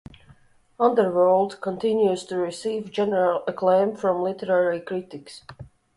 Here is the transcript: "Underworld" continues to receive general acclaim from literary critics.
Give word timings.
"Underworld" 0.79 1.61
continues 1.61 2.23
to 2.25 2.35
receive 2.35 2.91
general 2.91 3.43
acclaim 3.47 3.95
from 3.95 4.23
literary 4.23 4.81
critics. 4.81 5.43